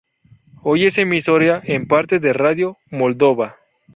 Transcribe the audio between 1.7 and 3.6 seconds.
parte de Radio Moldova.